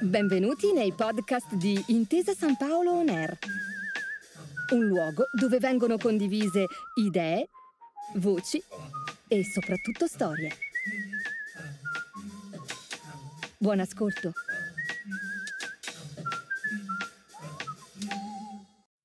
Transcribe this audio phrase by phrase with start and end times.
[0.00, 3.38] Benvenuti nei podcast di Intesa San Paolo On Air,
[4.72, 7.48] un luogo dove vengono condivise idee,
[8.16, 8.62] voci
[9.28, 10.50] e soprattutto storie.
[13.56, 14.32] Buon ascolto.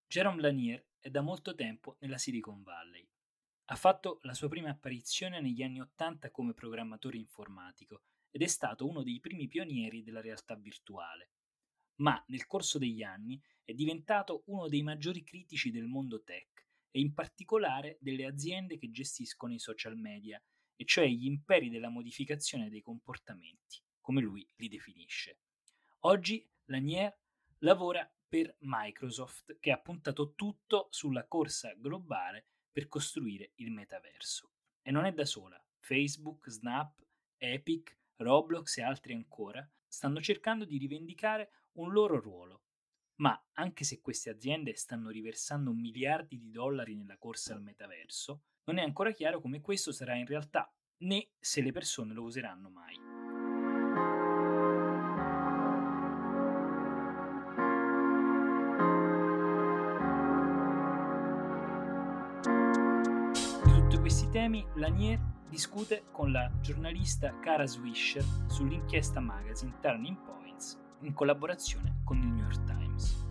[0.07, 3.07] Jerome Lanier è da molto tempo nella Silicon Valley.
[3.71, 8.88] Ha fatto la sua prima apparizione negli anni Ottanta come programmatore informatico ed è stato
[8.88, 11.34] uno dei primi pionieri della realtà virtuale.
[11.97, 16.99] Ma nel corso degli anni è diventato uno dei maggiori critici del mondo tech e
[16.99, 20.41] in particolare delle aziende che gestiscono i social media,
[20.75, 25.41] e cioè gli imperi della modificazione dei comportamenti, come lui li definisce.
[26.05, 27.16] Oggi Lanier
[27.59, 32.47] lavora per Microsoft che ha puntato tutto sulla corsa globale
[32.79, 34.53] per costruire il metaverso.
[34.81, 35.61] E non è da sola.
[35.79, 37.05] Facebook, Snap,
[37.38, 42.63] Epic, Roblox e altri ancora stanno cercando di rivendicare un loro ruolo.
[43.16, 48.77] Ma anche se queste aziende stanno riversando miliardi di dollari nella corsa al metaverso, non
[48.77, 53.19] è ancora chiaro come questo sarà in realtà, né se le persone lo useranno mai.
[64.09, 72.02] Questi temi Lanier discute con la giornalista Cara Swisher sull'inchiesta magazine Turning Points in collaborazione
[72.03, 73.27] con il New York Times.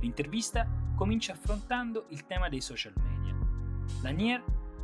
[0.00, 3.36] L'intervista comincia affrontando il tema dei social media.
[4.00, 4.42] Lanier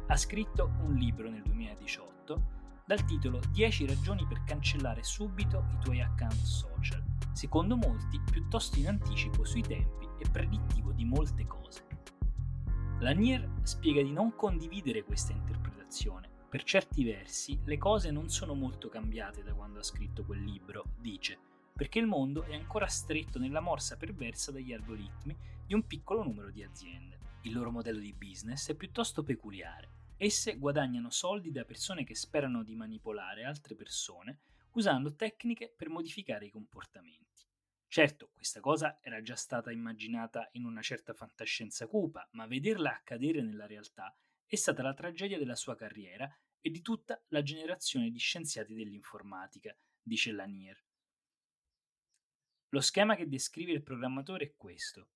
[0.08, 2.42] ha scritto un libro nel 2018
[2.84, 7.02] dal titolo 10 ragioni per cancellare subito i tuoi account social,
[7.33, 11.95] secondo molti piuttosto in anticipo sui tempi e predittivo di molte cose.
[13.05, 16.47] Lanier spiega di non condividere questa interpretazione.
[16.49, 20.87] Per certi versi le cose non sono molto cambiate da quando ha scritto quel libro,
[20.99, 21.39] dice,
[21.75, 26.51] perché il mondo è ancora stretto nella morsa perversa dagli algoritmi di un piccolo numero
[26.51, 27.19] di aziende.
[27.43, 30.14] Il loro modello di business è piuttosto peculiare.
[30.17, 34.39] Esse guadagnano soldi da persone che sperano di manipolare altre persone
[34.73, 37.23] usando tecniche per modificare i comportamenti.
[37.95, 43.41] Certo, questa cosa era già stata immaginata in una certa fantascienza cupa, ma vederla accadere
[43.41, 44.13] nella realtà
[44.45, 46.29] è stata la tragedia della sua carriera
[46.61, 50.85] e di tutta la generazione di scienziati dell'informatica, dice Lanier.
[52.71, 55.11] Lo schema che descrive il programmatore è questo.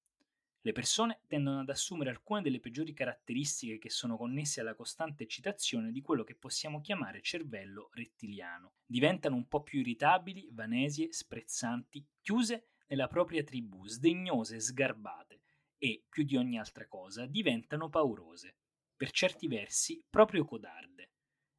[0.61, 5.93] Le persone tendono ad assumere alcune delle peggiori caratteristiche che sono connesse alla costante eccitazione
[5.93, 8.73] di quello che possiamo chiamare cervello rettiliano.
[8.85, 15.43] Diventano un po' più irritabili, vanesie, sprezzanti, chiuse nella propria tribù, sdegnose, sgarbate
[15.79, 18.57] e, più di ogni altra cosa, diventano paurose,
[18.97, 21.13] per certi versi proprio codarde.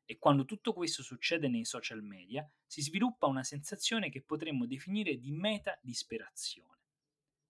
[0.03, 5.17] E quando tutto questo succede nei social media, si sviluppa una sensazione che potremmo definire
[5.17, 6.78] di meta-disperazione.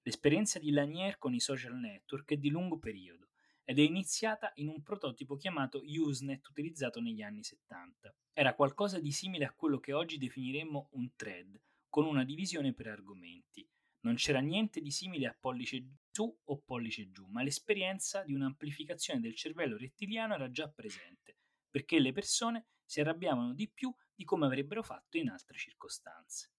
[0.10, 3.30] L'esperienza di Lanier con i social network è di lungo periodo
[3.64, 8.12] ed è iniziata in un prototipo chiamato Usenet utilizzato negli anni 70.
[8.34, 12.88] Era qualcosa di simile a quello che oggi definiremmo un thread, con una divisione per
[12.88, 13.70] argomenti.
[14.00, 19.20] Non c'era niente di simile a pollice su o pollice giù, ma l'esperienza di un'amplificazione
[19.20, 21.38] del cervello rettiliano era già presente,
[21.70, 26.54] perché le persone si arrabbiavano di più di come avrebbero fatto in altre circostanze.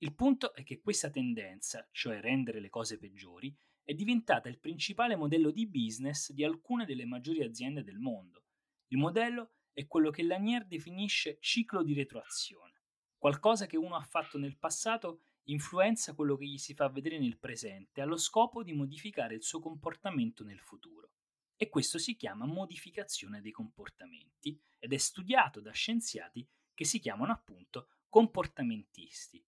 [0.00, 5.16] Il punto è che questa tendenza, cioè rendere le cose peggiori, è diventata il principale
[5.16, 8.44] modello di business di alcune delle maggiori aziende del mondo.
[8.88, 12.82] Il modello è quello che Lanier definisce ciclo di retroazione.
[13.16, 17.38] Qualcosa che uno ha fatto nel passato influenza quello che gli si fa vedere nel
[17.38, 21.10] presente allo scopo di modificare il suo comportamento nel futuro.
[21.56, 27.32] E questo si chiama modificazione dei comportamenti ed è studiato da scienziati che si chiamano
[27.32, 29.44] appunto comportamentisti.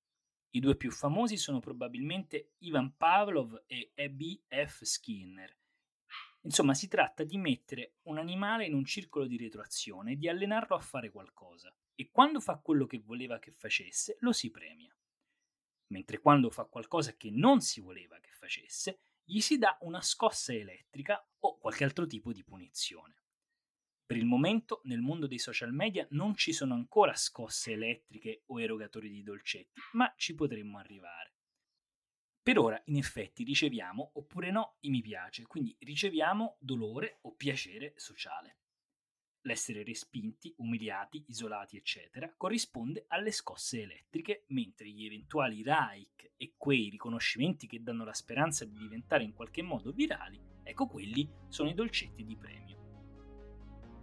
[0.53, 4.41] I due più famosi sono probabilmente Ivan Pavlov e E.B.
[4.49, 4.83] F.
[4.83, 5.57] Skinner.
[6.43, 10.75] Insomma, si tratta di mettere un animale in un circolo di retroazione e di allenarlo
[10.75, 11.73] a fare qualcosa.
[11.95, 14.93] E quando fa quello che voleva che facesse, lo si premia.
[15.89, 20.53] Mentre quando fa qualcosa che non si voleva che facesse, gli si dà una scossa
[20.53, 23.17] elettrica o qualche altro tipo di punizione.
[24.11, 28.61] Per il momento nel mondo dei social media non ci sono ancora scosse elettriche o
[28.61, 31.35] erogatori di dolcetti, ma ci potremmo arrivare.
[32.43, 37.93] Per ora, in effetti, riceviamo oppure no i mi piace, quindi riceviamo dolore o piacere
[37.95, 38.57] sociale.
[39.43, 46.89] L'essere respinti, umiliati, isolati, eccetera, corrisponde alle scosse elettriche, mentre gli eventuali like e quei
[46.89, 51.75] riconoscimenti che danno la speranza di diventare in qualche modo virali, ecco quelli sono i
[51.75, 52.80] dolcetti di premio.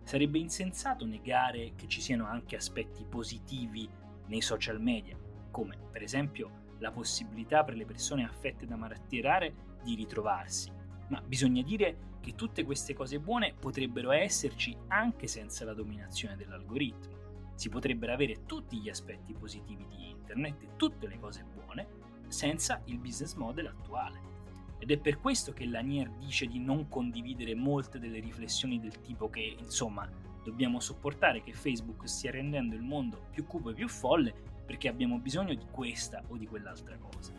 [0.07, 3.89] Sarebbe insensato negare che ci siano anche aspetti positivi
[4.27, 5.17] nei social media,
[5.51, 10.71] come per esempio la possibilità per le persone affette da malattie rare di ritrovarsi,
[11.09, 17.51] ma bisogna dire che tutte queste cose buone potrebbero esserci anche senza la dominazione dell'algoritmo.
[17.55, 21.85] Si potrebbero avere tutti gli aspetti positivi di internet e tutte le cose buone
[22.29, 24.36] senza il business model attuale.
[24.79, 29.29] Ed è per questo che Lanier dice di non condividere molte delle riflessioni del tipo
[29.29, 30.07] che, insomma,
[30.43, 34.33] dobbiamo sopportare che Facebook stia rendendo il mondo più cupo e più folle
[34.65, 37.33] perché abbiamo bisogno di questa o di quell'altra cosa.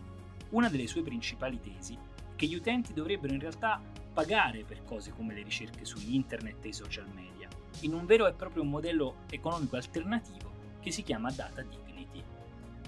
[0.50, 3.80] Una delle sue principali tesi è che gli utenti dovrebbero in realtà
[4.12, 7.48] pagare per cose come le ricerche su internet e i social media,
[7.80, 10.50] in un vero e proprio modello economico alternativo
[10.80, 11.87] che si chiama Data Dignity.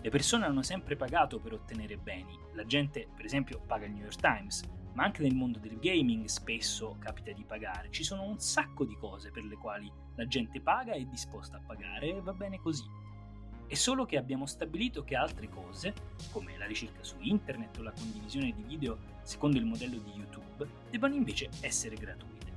[0.02, 4.02] Le persone hanno sempre pagato per ottenere beni, la gente per esempio paga il New
[4.02, 4.62] York Times,
[4.94, 8.97] ma anche nel mondo del gaming spesso capita di pagare, ci sono un sacco di
[8.97, 12.58] cose per le quali la gente paga e è disposta a pagare e va bene
[12.58, 12.85] così.
[13.67, 15.93] È solo che abbiamo stabilito che altre cose,
[16.32, 20.67] come la ricerca su internet o la condivisione di video secondo il modello di YouTube,
[20.91, 22.52] debbano invece essere gratuite.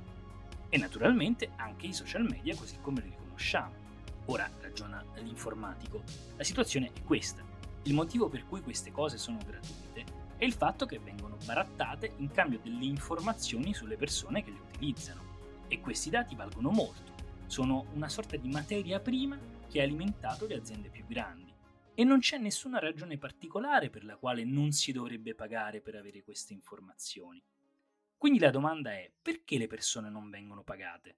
[0.70, 3.83] E naturalmente anche i social media così come li riconosciamo.
[4.26, 6.02] Ora ragiona l'informatico.
[6.36, 7.44] La situazione è questa.
[7.82, 10.04] Il motivo per cui queste cose sono gratuite
[10.36, 15.32] è il fatto che vengono barattate in cambio delle informazioni sulle persone che le utilizzano.
[15.68, 17.12] E questi dati valgono molto.
[17.46, 19.38] Sono una sorta di materia prima
[19.68, 21.52] che ha alimentato le aziende più grandi.
[21.94, 26.22] E non c'è nessuna ragione particolare per la quale non si dovrebbe pagare per avere
[26.22, 27.42] queste informazioni.
[28.16, 31.16] Quindi la domanda è perché le persone non vengono pagate?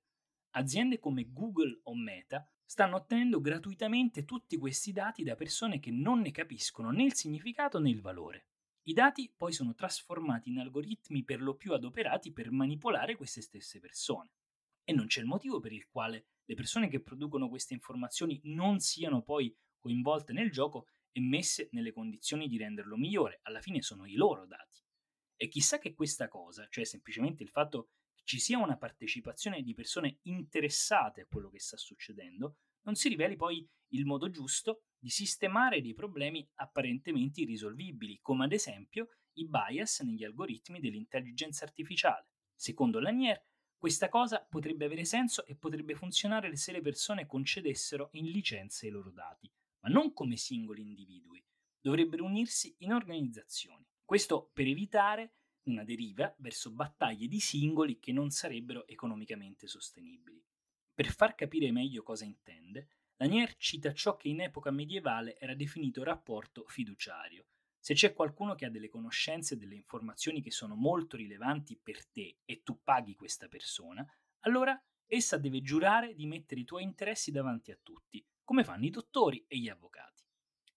[0.56, 6.20] Aziende come Google o Meta stanno ottenendo gratuitamente tutti questi dati da persone che non
[6.20, 8.46] ne capiscono né il significato né il valore.
[8.84, 13.80] I dati poi sono trasformati in algoritmi per lo più adoperati per manipolare queste stesse
[13.80, 14.32] persone.
[14.82, 18.78] E non c'è il motivo per il quale le persone che producono queste informazioni non
[18.80, 23.40] siano poi coinvolte nel gioco e messe nelle condizioni di renderlo migliore.
[23.42, 24.80] Alla fine sono i loro dati.
[25.36, 27.90] E chissà che questa cosa, cioè semplicemente il fatto
[28.26, 33.36] ci sia una partecipazione di persone interessate a quello che sta succedendo, non si riveli
[33.36, 40.00] poi il modo giusto di sistemare dei problemi apparentemente irrisolvibili, come ad esempio i bias
[40.00, 42.30] negli algoritmi dell'intelligenza artificiale.
[42.52, 43.40] Secondo Lanier,
[43.78, 48.90] questa cosa potrebbe avere senso e potrebbe funzionare se le persone concedessero in licenza i
[48.90, 49.48] loro dati,
[49.84, 51.44] ma non come singoli individui.
[51.80, 53.86] Dovrebbero unirsi in organizzazioni.
[54.04, 55.34] Questo per evitare
[55.66, 60.42] una deriva verso battaglie di singoli che non sarebbero economicamente sostenibili.
[60.92, 66.02] Per far capire meglio cosa intende, Lanier cita ciò che in epoca medievale era definito
[66.02, 67.46] rapporto fiduciario,
[67.86, 72.04] se c'è qualcuno che ha delle conoscenze e delle informazioni che sono molto rilevanti per
[72.08, 74.04] te e tu paghi questa persona,
[74.40, 74.76] allora
[75.06, 79.44] essa deve giurare di mettere i tuoi interessi davanti a tutti, come fanno i dottori
[79.46, 80.24] e gli avvocati.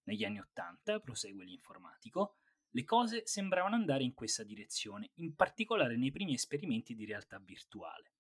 [0.04, 2.39] Negli anni Ottanta, prosegue l'informatico,
[2.72, 8.14] le cose sembravano andare in questa direzione, in particolare nei primi esperimenti di realtà virtuale.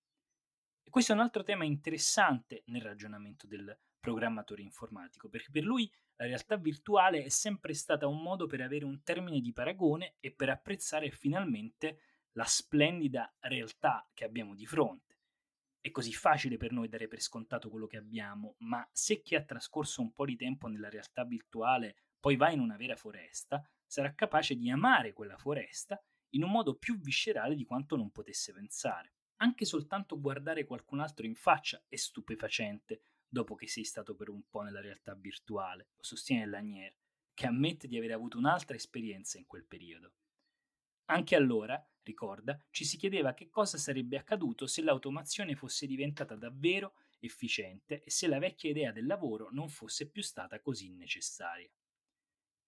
[0.83, 5.91] E questo è un altro tema interessante nel ragionamento del programmatore informatico, perché per lui
[6.15, 10.31] la realtà virtuale è sempre stata un modo per avere un termine di paragone e
[10.31, 11.99] per apprezzare finalmente
[12.33, 15.17] la splendida realtà che abbiamo di fronte.
[15.81, 19.43] È così facile per noi dare per scontato quello che abbiamo, ma se chi ha
[19.43, 24.13] trascorso un po' di tempo nella realtà virtuale poi va in una vera foresta, sarà
[24.13, 25.99] capace di amare quella foresta
[26.33, 29.13] in un modo più viscerale di quanto non potesse pensare.
[29.37, 34.47] Anche soltanto guardare qualcun altro in faccia è stupefacente, dopo che sei stato per un
[34.47, 36.95] po' nella realtà virtuale, sostiene Lanier,
[37.33, 40.13] che ammette di aver avuto un'altra esperienza in quel periodo.
[41.05, 46.93] Anche allora, ricorda, ci si chiedeva che cosa sarebbe accaduto se l'automazione fosse diventata davvero
[47.19, 51.69] efficiente e se la vecchia idea del lavoro non fosse più stata così necessaria.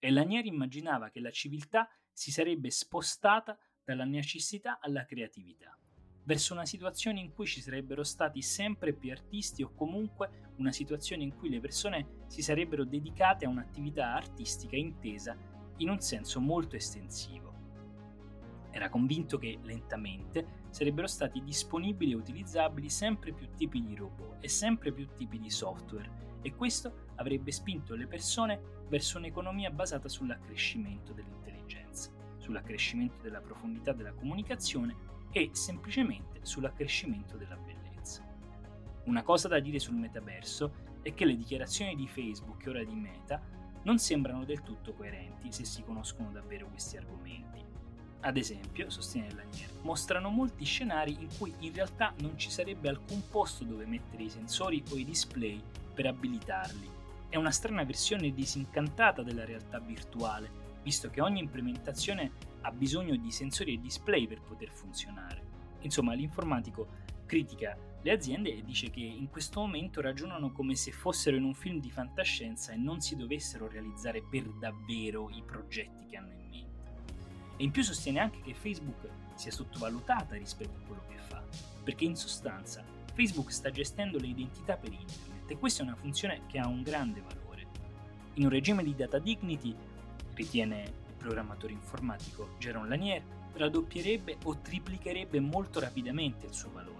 [0.03, 5.77] E Lanier immaginava che la civiltà si sarebbe spostata dalla necessità alla creatività
[6.23, 11.23] verso una situazione in cui ci sarebbero stati sempre più artisti o comunque una situazione
[11.23, 15.37] in cui le persone si sarebbero dedicate a un'attività artistica intesa
[15.77, 17.49] in un senso molto estensivo.
[18.71, 24.47] Era convinto che lentamente sarebbero stati disponibili e utilizzabili sempre più tipi di robot e
[24.47, 31.13] sempre più tipi di software e questo avrebbe spinto le persone verso un'economia basata sull'accrescimento
[31.13, 34.95] dell'intelligenza, sull'accrescimento della profondità della comunicazione
[35.31, 38.27] e semplicemente sull'accrescimento della bellezza.
[39.05, 42.93] Una cosa da dire sul metaverso è che le dichiarazioni di Facebook e ora di
[42.93, 43.41] Meta
[43.83, 47.63] non sembrano del tutto coerenti se si conoscono davvero questi argomenti.
[48.23, 53.23] Ad esempio, sostiene Lanier, mostrano molti scenari in cui in realtà non ci sarebbe alcun
[53.29, 55.59] posto dove mettere i sensori o i display
[55.93, 56.89] per abilitarli.
[57.29, 60.49] È una strana versione disincantata della realtà virtuale,
[60.83, 62.31] visto che ogni implementazione
[62.61, 65.49] ha bisogno di sensori e display per poter funzionare.
[65.81, 66.87] Insomma, l'informatico
[67.25, 71.53] critica le aziende e dice che in questo momento ragionano come se fossero in un
[71.53, 76.49] film di fantascienza e non si dovessero realizzare per davvero i progetti che hanno in
[76.49, 76.91] mente.
[77.57, 81.43] E in più sostiene anche che Facebook sia sottovalutata rispetto a quello che fa,
[81.83, 82.83] perché in sostanza
[83.13, 86.81] Facebook sta gestendo le identità per internet e questa è una funzione che ha un
[86.81, 87.67] grande valore.
[88.35, 89.75] In un regime di data dignity,
[90.33, 93.21] ritiene il programmatore informatico Jérôme Lanier,
[93.53, 96.99] raddoppierebbe o triplicherebbe molto rapidamente il suo valore.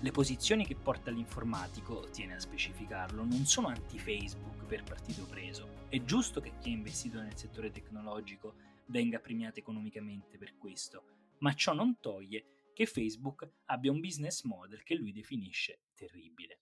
[0.00, 5.86] Le posizioni che porta l'informatico, tiene a specificarlo, non sono anti-Facebook per partito preso.
[5.88, 8.54] È giusto che chi ha investito nel settore tecnologico
[8.86, 11.02] venga premiato economicamente per questo,
[11.38, 16.60] ma ciò non toglie che Facebook abbia un business model che lui definisce terribile.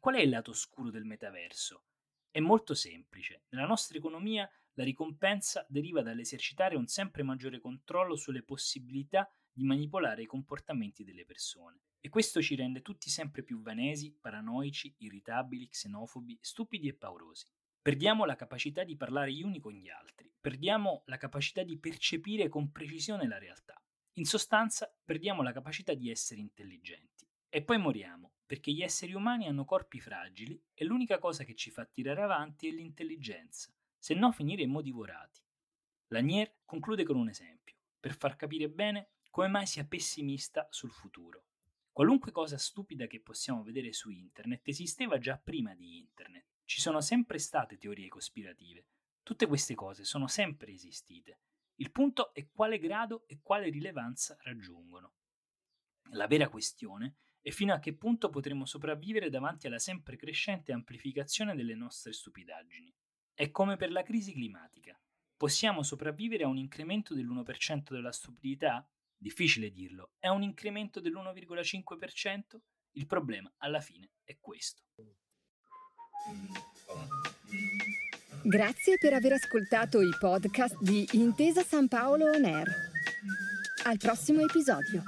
[0.00, 1.84] Qual è il lato oscuro del metaverso?
[2.30, 3.42] È molto semplice.
[3.50, 10.22] Nella nostra economia la ricompensa deriva dall'esercitare un sempre maggiore controllo sulle possibilità di manipolare
[10.22, 11.82] i comportamenti delle persone.
[12.00, 17.44] E questo ci rende tutti sempre più vanesi, paranoici, irritabili, xenofobi, stupidi e paurosi.
[17.82, 22.48] Perdiamo la capacità di parlare gli uni con gli altri, perdiamo la capacità di percepire
[22.48, 23.78] con precisione la realtà.
[24.14, 27.28] In sostanza, perdiamo la capacità di essere intelligenti.
[27.50, 31.70] E poi moriamo, perché gli esseri umani hanno corpi fragili e l'unica cosa che ci
[31.70, 35.40] fa tirare avanti è l'intelligenza, se no finiremmo divorati.
[36.08, 41.44] Lanier conclude con un esempio, per far capire bene come mai sia pessimista sul futuro.
[41.92, 46.46] Qualunque cosa stupida che possiamo vedere su internet esisteva già prima di internet.
[46.64, 48.84] Ci sono sempre state teorie cospirative.
[49.22, 51.38] Tutte queste cose sono sempre esistite.
[51.76, 55.12] Il punto è quale grado e quale rilevanza raggiungono.
[56.14, 61.54] La vera questione è fino a che punto potremo sopravvivere davanti alla sempre crescente amplificazione
[61.54, 62.94] delle nostre stupidaggini.
[63.32, 64.98] È come per la crisi climatica.
[65.36, 68.86] Possiamo sopravvivere a un incremento dell'1% della stupidità?
[69.16, 70.12] Difficile dirlo.
[70.18, 72.58] È un incremento dell'1,5%?
[72.92, 74.82] Il problema alla fine è questo.
[78.42, 82.68] Grazie per aver ascoltato i podcast di Intesa San Paolo On Air.
[83.84, 85.02] Al prossimo episodio.